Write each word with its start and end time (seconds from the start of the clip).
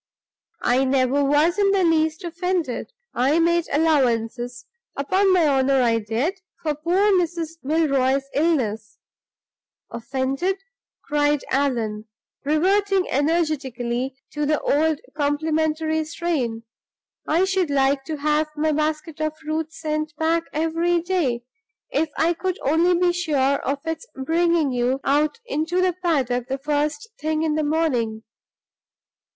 "I 0.63 0.83
never 0.83 1.23
was 1.23 1.59
in 1.59 1.69
the 1.69 1.83
least 1.83 2.23
offended; 2.23 2.91
I 3.13 3.37
made 3.37 3.67
allowances 3.71 4.65
upon 4.95 5.31
my 5.31 5.45
honor 5.45 5.79
I 5.83 5.99
did 5.99 6.41
for 6.63 6.73
poor 6.73 7.11
Mrs. 7.11 7.57
Milroy's 7.63 8.23
illness. 8.33 8.97
Offended!" 9.91 10.57
cried 11.03 11.43
Allan, 11.51 12.05
reverting 12.43 13.07
energetically 13.11 14.15
to 14.31 14.47
the 14.47 14.59
old 14.61 15.01
complimentary 15.15 16.03
strain. 16.03 16.63
"I 17.27 17.43
should 17.45 17.69
like 17.69 18.03
to 18.05 18.17
have 18.17 18.47
my 18.57 18.71
basket 18.71 19.21
of 19.21 19.37
fruit 19.37 19.71
sent 19.71 20.15
back 20.15 20.45
every 20.51 20.99
day 20.99 21.43
if 21.91 22.09
I 22.17 22.33
could 22.33 22.57
only 22.63 22.95
be 22.99 23.13
sure 23.13 23.37
of 23.59 23.85
its 23.85 24.07
bringing 24.15 24.71
you 24.71 24.99
out 25.03 25.39
into 25.45 25.79
the 25.79 25.93
paddock 25.93 26.47
the 26.47 26.57
first 26.57 27.07
thing 27.19 27.43
in 27.43 27.53
the 27.53 27.63
morning." 27.63 28.23